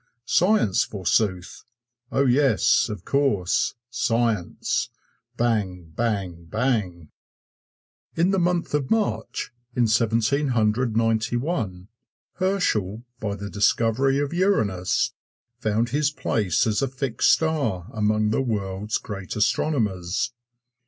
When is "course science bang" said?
3.05-5.91